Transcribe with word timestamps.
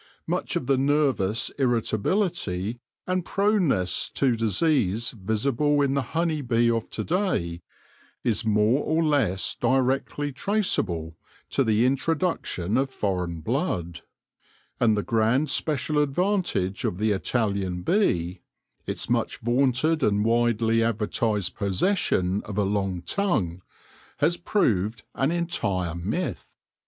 Much 0.25 0.55
of 0.55 0.65
the 0.65 0.79
nervous 0.79 1.51
irritability 1.59 2.79
and 3.05 3.23
proneness 3.23 4.09
to 4.09 4.35
disease 4.35 5.11
visible 5.11 5.79
in 5.83 5.93
the 5.93 6.01
honey 6.17 6.41
bee 6.41 6.71
of 6.71 6.89
to 6.89 7.03
day 7.03 7.61
is 8.23 8.43
more 8.43 8.83
or 8.83 9.03
less 9.03 9.53
directly 9.53 10.31
traceable 10.31 11.15
to 11.51 11.63
the 11.63 11.85
introduction 11.85 12.77
of 12.77 12.89
foreign 12.89 13.41
blood; 13.41 14.01
and 14.79 14.97
the 14.97 15.03
grand 15.03 15.51
special 15.51 15.99
advantage 15.99 16.83
of 16.83 16.97
the 16.97 17.11
Italian 17.11 17.83
bee— 17.83 18.41
its 18.87 19.07
much 19.07 19.37
vaunted 19.37 20.01
and 20.01 20.25
widely 20.25 20.81
advertised 20.81 21.53
possession 21.53 22.41
of 22.45 22.57
a 22.57 22.63
long 22.63 23.03
tongue— 23.03 23.61
has 24.17 24.35
proved 24.35 25.03
an 25.13 25.29
entire 25.29 25.93
myth. 25.93 26.55